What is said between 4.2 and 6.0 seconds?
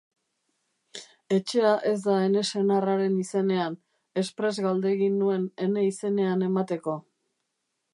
espres galdegin nuen ene